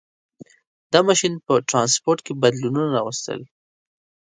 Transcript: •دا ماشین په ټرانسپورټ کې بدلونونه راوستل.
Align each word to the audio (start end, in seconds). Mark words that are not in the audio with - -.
•دا 0.91 0.99
ماشین 1.07 1.33
په 1.45 1.53
ټرانسپورټ 1.69 2.19
کې 2.25 2.33
بدلونونه 2.41 2.89
راوستل. 2.97 3.39